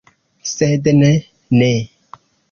Sed 0.51 0.89
ne, 0.99 1.11
ne! 1.59 1.69